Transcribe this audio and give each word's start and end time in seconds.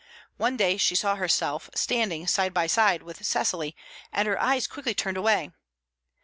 One 0.37 0.57
day 0.57 0.77
she 0.77 0.95
saw 0.95 1.13
herself 1.15 1.69
standing 1.75 2.25
side 2.25 2.55
by 2.55 2.65
side 2.65 3.03
with 3.03 3.23
Cecily, 3.23 3.75
and 4.11 4.27
her 4.27 4.41
eyes 4.41 4.65
quickly 4.65 4.95
turned 4.95 5.15
away. 5.17 5.51